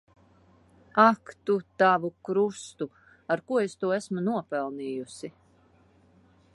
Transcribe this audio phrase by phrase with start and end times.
[1.09, 2.85] Ak tu tavu krustu!
[3.31, 5.33] Ar ko es to esmu nopelnījusi.